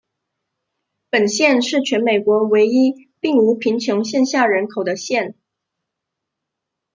[1.11, 5.35] 本县是全美国唯一并无贫穷线下人口的县。